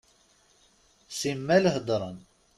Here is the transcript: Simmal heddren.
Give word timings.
Simmal 1.19 1.63
heddren. 1.73 2.17